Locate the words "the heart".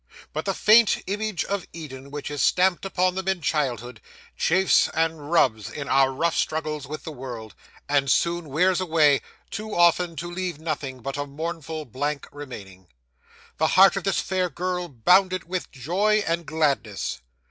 13.57-13.95